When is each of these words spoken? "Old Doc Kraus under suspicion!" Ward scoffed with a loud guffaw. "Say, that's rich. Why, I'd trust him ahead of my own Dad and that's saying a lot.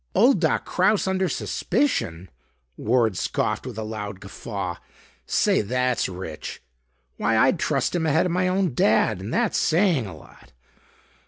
"Old 0.15 0.39
Doc 0.41 0.65
Kraus 0.65 1.05
under 1.05 1.29
suspicion!" 1.29 2.31
Ward 2.75 3.15
scoffed 3.15 3.67
with 3.67 3.77
a 3.77 3.83
loud 3.83 4.19
guffaw. 4.19 4.77
"Say, 5.27 5.61
that's 5.61 6.09
rich. 6.09 6.59
Why, 7.17 7.37
I'd 7.37 7.59
trust 7.59 7.93
him 7.93 8.07
ahead 8.07 8.25
of 8.25 8.31
my 8.31 8.47
own 8.47 8.73
Dad 8.73 9.21
and 9.21 9.31
that's 9.31 9.59
saying 9.59 10.07
a 10.07 10.17
lot. 10.17 10.53